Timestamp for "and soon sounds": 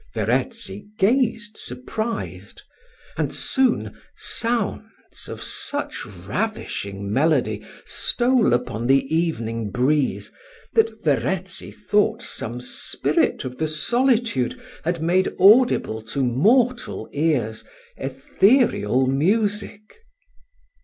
3.17-5.27